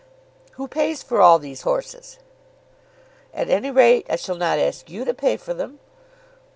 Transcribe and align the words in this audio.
"Who 0.53 0.67
pays 0.67 1.03
for 1.03 1.21
all 1.21 1.37
these 1.37 1.61
horses?" 1.61 2.17
"At 3.35 3.51
any 3.51 3.69
rate 3.69 4.07
I 4.09 4.15
shall 4.15 4.33
not 4.35 4.57
ask 4.57 4.89
you 4.89 5.05
to 5.05 5.13
pay 5.13 5.37
for 5.37 5.53
them." 5.53 5.77